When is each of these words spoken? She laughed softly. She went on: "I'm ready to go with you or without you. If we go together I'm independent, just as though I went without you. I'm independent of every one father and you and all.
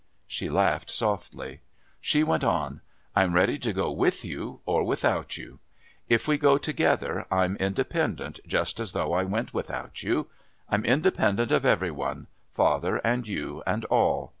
She 0.25 0.49
laughed 0.49 0.89
softly. 0.89 1.59
She 1.99 2.23
went 2.23 2.43
on: 2.43 2.81
"I'm 3.15 3.35
ready 3.35 3.59
to 3.59 3.71
go 3.71 3.91
with 3.91 4.25
you 4.25 4.61
or 4.65 4.83
without 4.83 5.37
you. 5.37 5.59
If 6.09 6.27
we 6.27 6.39
go 6.39 6.57
together 6.57 7.27
I'm 7.29 7.55
independent, 7.57 8.39
just 8.47 8.79
as 8.79 8.93
though 8.93 9.13
I 9.13 9.25
went 9.25 9.53
without 9.53 10.01
you. 10.01 10.25
I'm 10.67 10.85
independent 10.85 11.51
of 11.51 11.65
every 11.67 11.91
one 11.91 12.25
father 12.49 12.95
and 13.03 13.27
you 13.27 13.61
and 13.67 13.85
all. 13.85 14.29